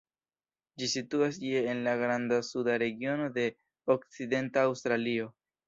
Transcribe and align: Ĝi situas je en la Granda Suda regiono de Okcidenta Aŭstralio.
Ĝi 0.81 0.87
situas 0.93 1.37
je 1.49 1.61
en 1.73 1.83
la 1.89 1.93
Granda 2.05 2.41
Suda 2.49 2.79
regiono 2.85 3.29
de 3.39 3.47
Okcidenta 3.99 4.67
Aŭstralio. 4.75 5.33